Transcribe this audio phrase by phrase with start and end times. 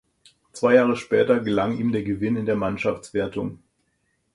[0.51, 3.59] Zwei Jahre später gelang ihm der Gewinn in der Mannschaftswertung.